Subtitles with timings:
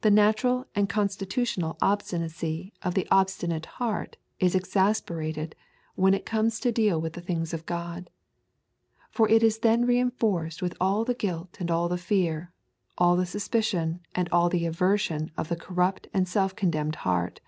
[0.00, 5.54] The natural and constitutional obstinacy of the obstinate heart is exasperated
[5.94, 8.10] when it comes to deal with the things of God.
[9.12, 12.50] For it is then reinforced with all the guilt and all the fear,
[12.98, 17.40] all the suspicion and all the aversion of the corrupt and self condemned heart.